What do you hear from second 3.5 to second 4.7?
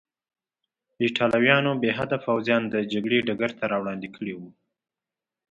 ته راوړاندې کړي وو.